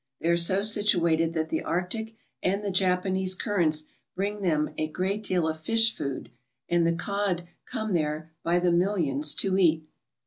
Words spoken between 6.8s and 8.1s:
the cod come